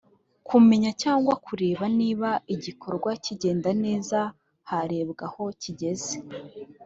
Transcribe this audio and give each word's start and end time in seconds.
kumenya 0.47 0.91
cyangwa 1.01 1.33
kureba 1.45 1.83
niba 1.99 2.29
igikorwa 2.53 3.09
cyigenda 3.23 3.69
neza 3.83 4.19
harebwa 4.69 5.25
aho 5.27 5.43
kigeze 5.61 6.15